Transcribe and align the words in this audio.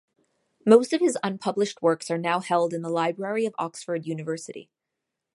Most 0.65 0.93
of 0.93 0.99
his 0.99 1.15
unpublished 1.21 1.83
works 1.83 2.09
are 2.09 2.17
now 2.17 2.39
held 2.39 2.73
in 2.73 2.81
the 2.81 2.89
library 2.89 3.45
of 3.45 3.53
Oxford 3.59 4.07
University. 4.07 4.71